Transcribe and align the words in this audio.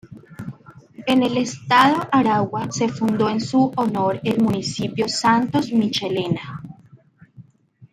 En 1.05 1.21
el 1.21 1.37
estado 1.37 2.09
Aragua 2.11 2.71
se 2.71 2.89
fundó 2.89 3.29
en 3.29 3.39
su 3.39 3.71
honor 3.75 4.19
el 4.23 4.41
Municipio 4.41 5.07
Santos 5.07 5.71
Michelena. 5.71 6.63